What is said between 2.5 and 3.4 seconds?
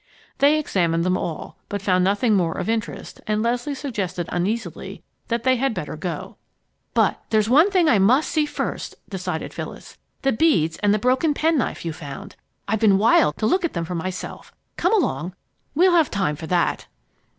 of interest